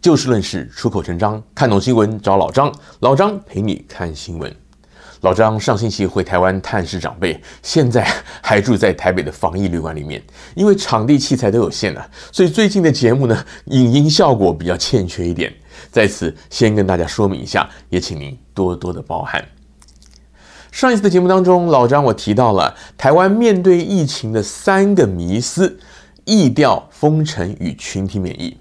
[0.00, 4.54] 就事论事，出口成章，看懂新闻找老张，老张陪你看新闻。
[5.22, 8.08] 老张上星期回台湾探视长辈，现在
[8.40, 10.22] 还住在台北的防疫旅馆里面。
[10.54, 15.52] 因为场地器材都有限了，所以最近的节目呢，影音效果比较欠缺一点。
[15.90, 19.44] 在此先跟大家说明一下，也请您多多的包涵。
[20.70, 25.80] 上一次的节目当中，老张我提到了台湾面对疫情的三个迷思：
[26.24, 28.56] 疫调、封城与群体免疫。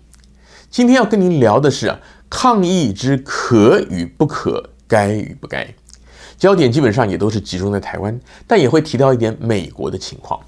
[0.77, 1.99] 今天要跟您聊的是啊，
[2.29, 5.67] 抗疫之可与不可，该与不该。
[6.37, 10.39] 焦点基本上也都是集中在台湾，但也会提到一点美国的情况。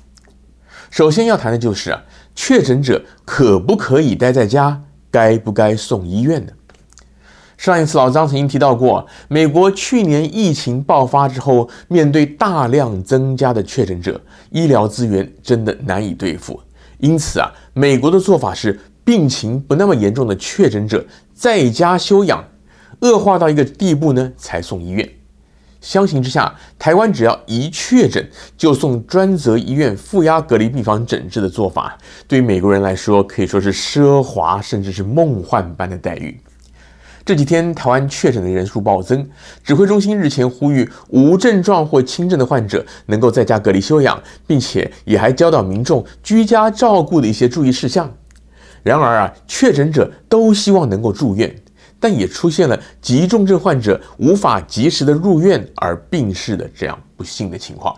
[0.91, 2.03] 首先要谈的就是啊，
[2.35, 4.79] 确诊者可不可以待在家，
[5.09, 6.51] 该不该送医院呢？
[7.57, 14.21] 上一次老张曾经提到过，美国去年疫情爆发之后，面对大量增加的确诊者，
[14.51, 16.61] 医疗资源真的难以对付。
[16.99, 22.47] 因此啊，美国的做法是，病情不那么严重的确诊者在家休养，
[22.99, 25.09] 恶化到一个地步呢，才送医院。
[25.81, 36.39] 相形之下，台湾只要一确诊就送专责医院负压隔离病房诊治的做法，对于美国人来说可以说是奢华甚至是梦幻般的待遇。
[37.25, 39.27] 这几天台湾确诊的人数暴增，
[39.63, 48.13] 指挥中心日前呼吁无症状或轻症的患者能够在家隔离休养，并且也还教导民众居家照顾的一些注意事项。
[48.83, 51.53] 然而啊，确诊者都希望能够住院。
[52.01, 57.93] 但也出现了急重症患者无法及时的入院而病逝的这样不幸的情况。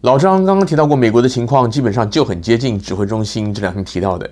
[0.00, 4.28] 老张刚刚提到过，美国的情况基本上就很接近指挥中心这两天提到的，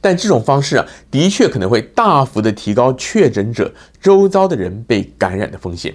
[0.00, 5.94] 但这种方式啊，的确可能会大幅的提高确诊者周遭的人被感染的风险。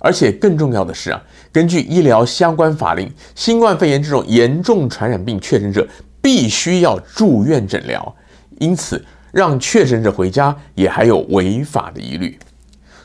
[0.00, 5.86] 而且更重要的是啊，根据医疗相关法令，新冠肺炎这种严重传染病确诊者
[6.26, 8.16] 必须要住院诊疗，
[8.58, 9.00] 因此。
[9.32, 12.38] 让确诊者回家也还有违法的疑虑，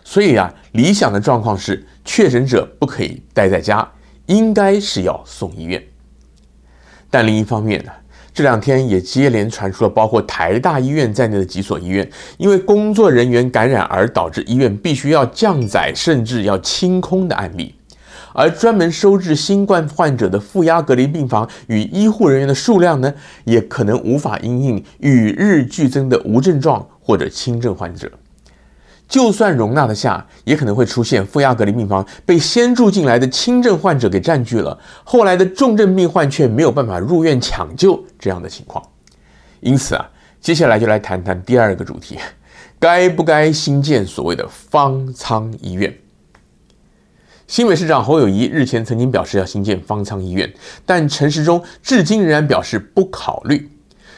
[0.01, 3.85] 所以啊，理想的状况是确诊者不可以待在家，
[4.28, 5.84] 应该是要送医院。
[7.09, 7.91] 但另一方面呢，
[8.34, 17.75] 这两天也接连传出了包括台大医院在内的几所医院因为工作人员感染而导致医院必须要降载甚至要清空的案例。
[18.34, 23.14] 而专门收治新冠患者的负压隔离病房与医护人员的数量呢，
[23.46, 28.12] 也可能无法因应与日俱增的无症状或者轻症患者。
[29.08, 38.81] 就算容纳得下，也可能会出现负压隔离病房被先住进来的轻症患者给占据了，后来的重症病患却没有办法入院抢救这样的情况。
[39.59, 40.09] 因此啊，
[40.40, 42.18] 接下来就来谈谈第二个主题：
[42.80, 45.94] 该不该新建所谓的方舱医院？
[47.51, 50.50] 新北市长侯友谊日前曾经表示要新建方舱医院，
[50.85, 53.69] 但陈时中至今仍然表示不考虑。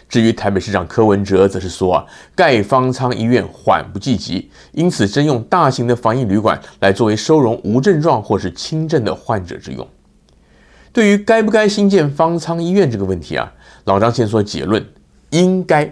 [0.07, 2.05] 至于台北市长柯文哲则是说啊，
[2.35, 9.87] 盖方舱医院缓不济急，因此征用大型的防疫旅馆来作为收容无症状或是轻症的患者之用。
[10.91, 13.51] 对于该不该新建方舱医院这个问题啊，
[13.85, 14.85] 老张先说结论：
[15.31, 15.91] 应该。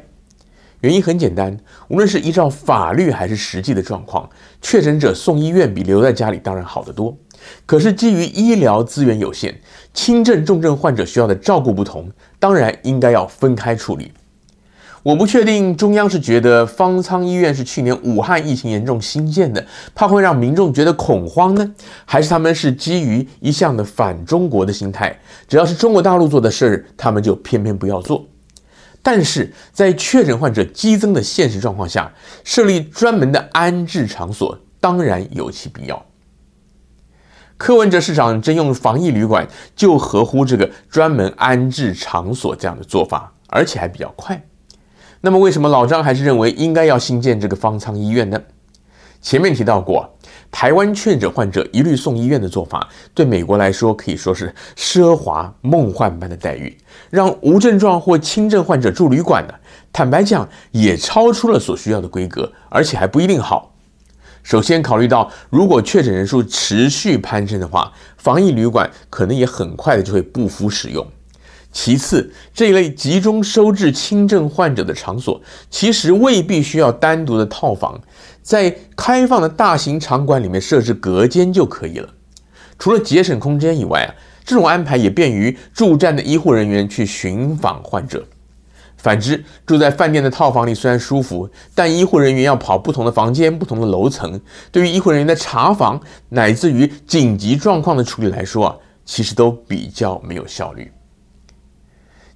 [0.82, 1.56] 原因很简单，
[1.90, 4.28] 无论是依照法律还是实际的状况，
[4.64, 7.16] 确诊者送医院比留在家里当然好得多。
[7.66, 9.60] 可是基于医疗资源有限，
[9.94, 12.10] 轻症、重症患者需要的照顾不同，
[12.40, 14.12] 当然应该要分开处理。
[15.04, 19.66] 我不确定中央是觉得方舱医院是去年武汉疫情严重新建的，
[19.96, 21.74] 怕会让民众觉得恐慌呢，
[22.06, 28.24] 还是他们是基于一向的反中国的心态，只要是中国大陆做的事儿，他们就偏偏不要做。
[29.02, 32.14] 但是在确诊患者激增的现实状况下，
[32.44, 36.06] 设立专门的安置场所当然有其必要。
[37.62, 44.44] 柯文哲市长征用防疫旅馆，就合乎这个专门安置场所这样的做法，而且还比较快。
[45.20, 48.42] 那么，为什么老张还是认为应该要新建这个方舱医院呢？
[49.22, 50.12] 前面提到过，
[50.50, 56.76] 台湾确诊患者一律送医院的做法，对美国来说可以说是奢华梦幻般的待遇，
[57.12, 59.54] 让无症状或轻症患者住旅馆呢，
[59.94, 63.71] 坦白讲也超出了所需要的规格，而且还不一定好。
[64.44, 71.06] 首先考虑到，如果确诊人数持续攀升的话，防疫旅馆可能也很快的就会不敷使用。
[71.72, 78.02] 其次，这一类集中收治轻症患者的场所，其实未必需要单独的套房，
[78.42, 82.10] 在开放的大型场馆里面设置隔间就可以了。
[82.78, 84.10] 除了节省空间以外啊，
[84.44, 88.26] 这种安排也便于驻站的医护人员去寻访患者。
[89.02, 94.40] 反之，住在饭店的套房里虽然舒服，但医护人员要跑不同的房间、不同的楼层，
[94.72, 96.00] 对于医护人员的查房
[96.30, 100.92] 乃至于紧急状况的处理来说啊，其实都比较没有效率。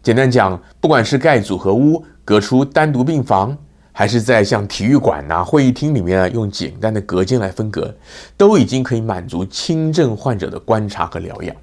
[0.01, 3.55] 简单讲，不管是盖组合屋、隔出单独病房，
[3.91, 7.95] 还是在像体育馆呐、会议厅里面啊，用简单的隔间来分隔，
[8.35, 11.55] 都已经可以满足轻症患者的观察和疗养。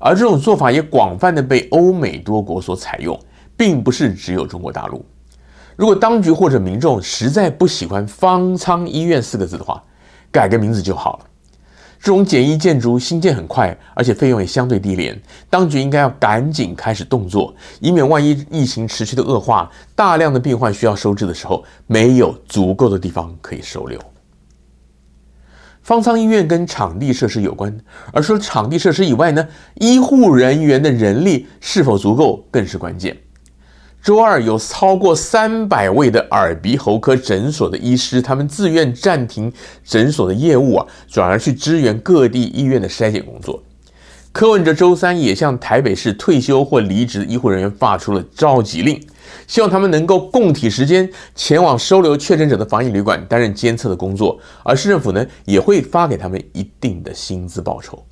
[0.00, 3.18] 而这种做法也广泛的被欧美多国所采用，
[3.56, 5.04] 并不是只有中国大陆。
[5.76, 9.82] 如果当局或者民众实在不喜欢“方舱医院”四个字的话，
[10.30, 11.26] 改个名字就好了。
[11.98, 15.18] 这种简易建筑兴建很快，而且费用也相对低廉，
[15.48, 23.98] 当局应该要赶紧开始动作，以免万一疫情持续的恶化，大量的病患需要收治的时候，没有足够的地方可以收留。
[25.82, 27.74] 方舱医院跟场地设施有关，
[28.12, 33.16] 而除了场地设施以外呢，医护人员的人力是否足够更是关键。
[34.04, 39.50] 周二有超过三百位的耳鼻喉科诊所的医师，他们自愿暂停
[39.82, 43.62] 诊所的业务啊，转而去支援各地医院的筛检工作。
[44.30, 49.00] 柯文哲周三也向台北市退休或离职的医护人员发出了召集令。
[49.46, 58.04] 希望他们能够共体时间，前往收留确诊者的防疫旅馆担任监测的工作，而市政府呢也会发给他们一定的薪资报酬。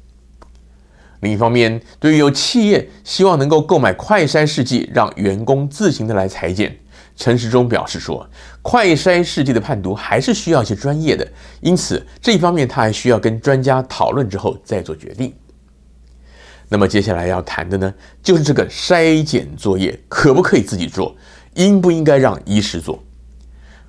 [1.23, 6.77] 另一方面，对于有企业希望能够购买快筛试剂，让员工自行的来裁剪，
[7.15, 8.29] 陈时中表示说，
[8.61, 11.25] 快筛试剂的判读还是需要一些专业的，
[11.61, 15.33] 因此这一方面他还需要跟专家讨论之后再做决定。
[16.69, 21.15] 那么接下来要谈的呢，就是这个筛检作业可不可以自己做，
[21.55, 23.01] 应不应该让医师做？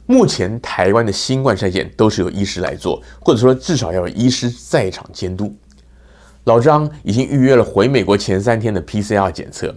[0.05, 5.55] 目前台湾的新冠筛检都是由医师来做，或者说至少要有医师在场监督。
[6.45, 9.73] 老张已经预约了回美国前三天的 PCR 检测，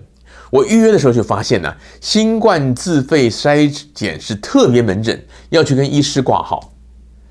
[0.50, 6.72] 我预约的时候就发现呢，新冠自费筛检是特别门诊，要去跟医师挂号。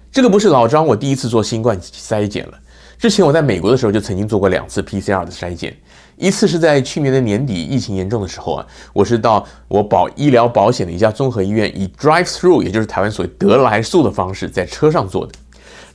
[0.09, 2.53] 这个不是老张我第一次做新冠筛检了。
[2.97, 5.75] 之前我在美国的时候就曾经做过两次 PCR 的筛检，
[6.15, 15.33] 一次是在去年的年底疫情严重的时候啊，我是到我保医疗保险的一家综合医院，以 drive through，也就是台湾所谓得来速的方式在车上做的。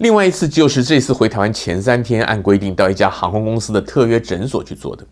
[0.01, 5.05] 另外一次就是这次回台湾前三天按规定到一家航空公司的特约诊所去做的。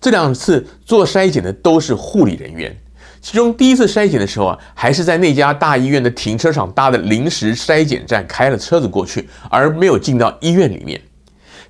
[0.00, 2.76] 这两次做筛检的都是护理人员，
[3.20, 11.00] 其中第一次筛检的时候啊，还是在那家大医院的停车场搭的临时筛检站，开了车子过去，而没有进到医院里面。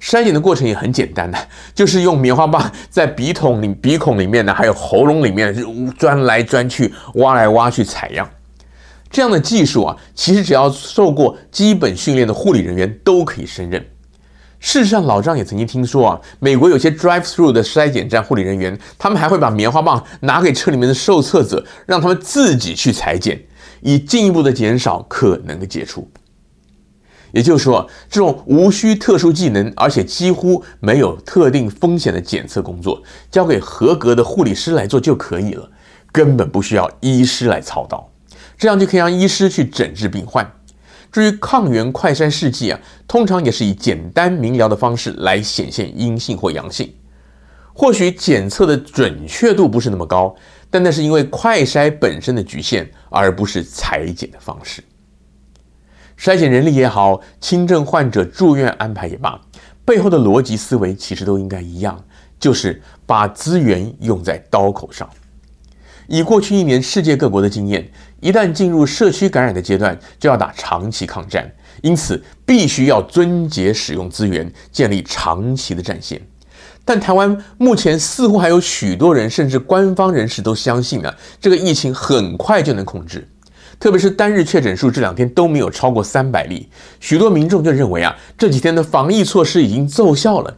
[0.00, 1.38] 筛检的过程也很简单的，
[1.74, 5.54] 就是用棉花棒在鼻筒里、鼻孔里面呢，还有喉咙里面
[5.98, 8.26] 钻来钻去、挖来挖去采样。
[9.10, 13.84] 这样的技术啊，其实只要受过基本训练的护理人员都可以胜任。
[14.58, 23.40] 事实上，老张也曾经听说啊，美国有些 drive-through 的筛检站护理人员，他们还会把棉花棒拿给车里面的受测者，让他们自己去裁剪，
[23.82, 26.10] 以进一步的减少可能的接触。
[27.32, 35.70] 也就是说，这种无需特殊技能，而且几乎没有特定风险的检测工作，交给合格的护理师来做就可以了，
[36.10, 38.10] 根本不需要医师来操刀，
[38.56, 40.50] 这样就可以让医师去诊治病患。
[41.12, 46.92] 至于抗原快筛试剂啊，通常也是以简单明了的方式来显现阴性或阳性。
[47.72, 50.34] 或许检测的准确度不是那么高，
[50.70, 54.82] 但那是因为快筛本身的局限，而不是裁剪的方式。
[56.18, 59.38] 筛检人力也好，轻症患者住院安排也罢，
[59.84, 62.02] 背后的逻辑思维其实都应该一样，
[62.40, 65.08] 就是把资源用在刀口上。
[66.06, 67.88] 以过去一年世界各国的经验，
[68.20, 71.50] 一旦进入社区感染的阶段，就要打长期抗战，
[71.82, 76.20] 因此必须要撙节使用资源，建立长期的战线。
[76.84, 83.28] 但台湾目前似乎还有许多人，甚至官方人士都相信呢，这个疫情很快就能控制。
[83.78, 90.56] 特别是单日确诊数这两天都没有超过三百例，许多民众就认为啊，这几天的防疫措施已经奏效了。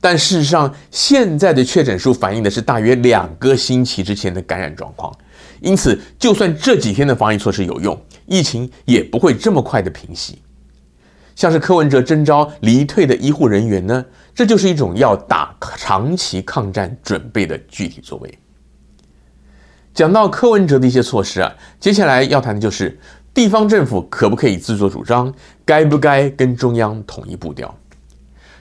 [0.00, 5.12] 但事实上，现在的确诊数反映的是大约两个星期之前的感染状况。
[5.60, 10.40] 因此，就算这几天的防疫措施有用，疫情也不会这么快的平息。
[11.34, 18.38] 像是柯文哲征召离退的医护人员呢，这就是一种要打长期抗战准备的具体作为。
[19.94, 22.96] 讲到柯文哲的一些措施啊，接下来要谈的就是
[23.34, 25.32] 地方政府可不可以自作主张，
[25.64, 27.72] 该不该跟中央统一步调。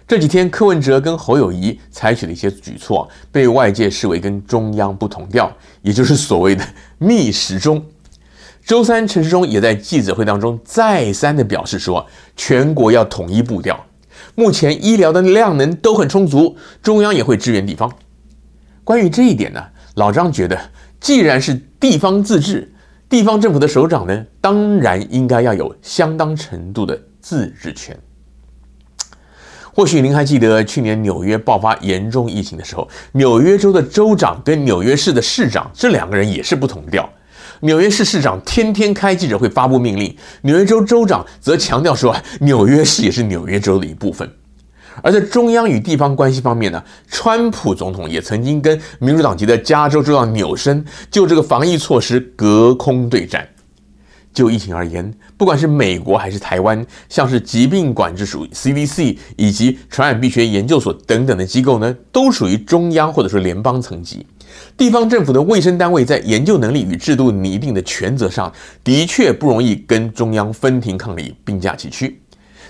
[0.08, 6.64] 这几天柯文哲跟侯友谊采取的一些举措，被外界视为跟中央不同调，也就是所谓的
[7.00, 7.84] 逆时钟。
[8.66, 12.06] 周三陈时中也在记者会当中再三的表示说，
[12.38, 13.86] 全国要统一步调，
[14.36, 17.92] 目前医疗的量能都很充足，中央也会支援地方。
[18.86, 19.62] 关于这一点呢，
[19.96, 20.58] 老张觉得。
[21.00, 22.74] 既然是地方自治，
[23.08, 27.96] 地方政府的首长呢，当然应该要有相当程度的自治权。
[29.78, 37.08] 或许您还记得去年纽约爆发严重疫情的时候，纽约州的州长跟纽约市的市长这两个人也是不同调。
[37.60, 44.28] 纽约市市长天天开记者会发布命令，纽约州州长则强调说，纽约市也是纽约州的一部分。
[45.04, 53.48] 而在中央与地方关系方面呢，川普总统也曾经跟民主党籍的加州州长纽森就这个防疫措施隔空对战。
[54.38, 64.24] 就疫情而言，不管是美国还是台湾，像是疾病管制署 CDC 以及传染病学研究所等等的机构呢，都属于中央或者说联邦层级。
[64.78, 68.54] 地方政府的卫生单位在研究能力与制度拟定的权责上，
[68.84, 72.22] 的确不容易跟中央分庭抗礼、并驾齐驱。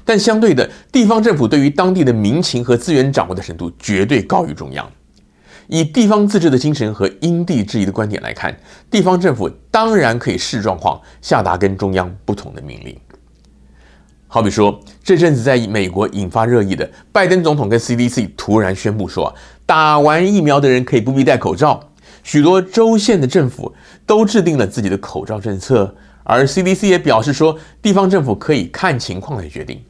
[0.05, 4.89] 但相对的，地方政府对于当地的民情和资源掌握的程度，绝对高于中央。
[5.67, 8.57] 以地方自治的精神和因地制宜的观点来看，
[8.89, 12.97] 地方政府当然可以视状况下达跟中央不同的命令。
[14.29, 19.33] 好比说，这阵子在美国引发热议的拜登总统跟 CDC 突然宣布说，
[19.65, 21.81] 打完疫苗的人可以不必戴口罩。
[22.23, 23.73] 许多州县的政府
[24.05, 29.81] 都制定了自己的口罩政策，而 CDC 也表示说，地方政府可以看情况来决定。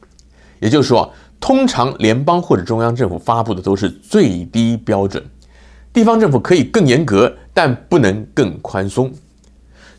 [0.60, 5.20] 也就是说，通常联邦或者中央政府发布的都是最低标准。
[5.98, 9.12] 地方政府可以更严格，但不能更宽松。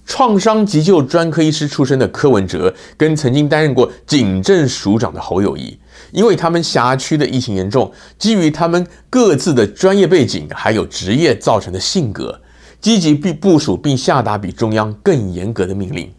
[0.06, 5.78] 创伤急救专科医师出身的柯文哲，跟曾经担任过警政署长的侯友谊，
[6.14, 12.40] 因为他们辖区的疫情严重，基于他们各自的专业背景还有职业造成的性格，
[12.80, 16.10] 积极并部署并下达比中央更严格的命令。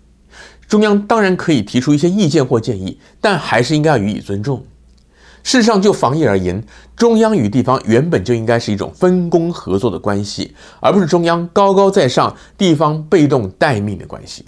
[0.69, 4.63] 中央当然可以提出一些意见或建议，但还是应该予以尊重。
[5.43, 6.63] 事实上，就防疫而言，
[6.95, 14.45] 中央与地方原本就应该是一种分工合作的关系，而不是中央高高在上，地方被动待命的关系。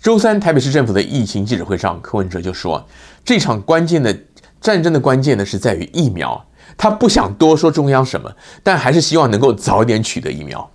[0.00, 2.84] 周三，台北市政府的疫情记者会上，柯文哲就说
[3.24, 4.16] ：“这场关键的
[4.60, 6.44] 战争的关键呢，是在于疫苗。
[6.76, 8.28] 他不想多说中央什么，
[8.64, 10.68] 但还是希望能够早点取得疫苗。”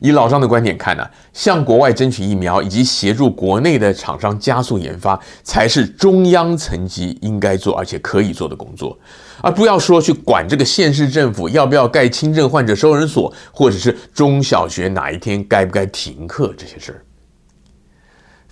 [0.00, 8.98] 以老张的观点看呢，向国外争取疫苗以及协助国内的厂商加速研发，才是中央层级应该做而且可以做的工作，
[9.42, 17.02] 而不要说去管这个县市政府要不要盖轻症患者收容所，或者是中小学哪一天该不该停课这些事儿。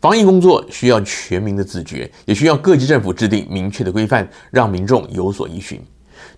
[0.01, 5.81] 防疫工作需要全民的自觉，也需要各级政府制定明确的规范，让民众有所依循。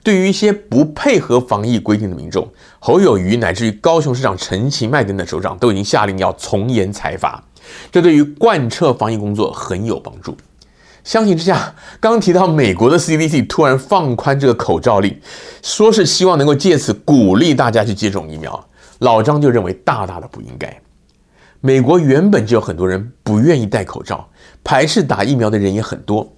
[0.03, 7.43] 对于一些不配合防疫规定的民众，侯友宜乃至于高雄市长陈其迈等等首长都已经下令要从严裁罚，
[7.91, 10.37] 这对于贯彻防疫工作很有帮助。
[11.03, 15.21] 相形之下，刚提到美国的 CDC 突然放宽这个口罩令，
[15.63, 20.81] 说是希望能够借此鼓励大家去接种疫苗，老张就认为大大的不应该。
[21.61, 24.29] 美国原本就有很多人不愿意戴口罩，
[24.63, 26.36] 排斥打疫苗的人也很多。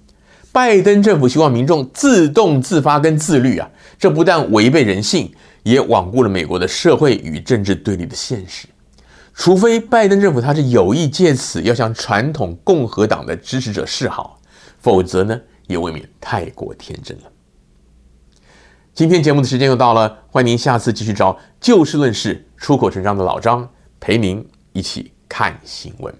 [0.51, 5.31] 拜登政府希望民众自动自发跟自律啊，这不但违背人性，
[5.63, 8.67] 也罔顾了美国的社会与政治对立的现实。
[9.35, 14.39] 除非拜登政府他是有意借此要向传统共和党的支持者示好，
[14.79, 17.23] 否则呢，也未免太过天真了。
[18.93, 26.13] 今天节目的时间又到了，欢迎您下次继续找就事论事、出口成章的老张陪您一起看新闻。